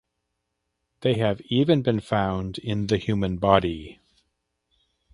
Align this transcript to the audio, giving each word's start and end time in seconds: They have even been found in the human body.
They 1.01 1.13
have 1.19 1.41
even 1.41 1.83
been 1.83 1.99
found 1.99 2.57
in 2.57 2.87
the 2.87 2.97
human 2.97 3.37
body. 3.37 3.99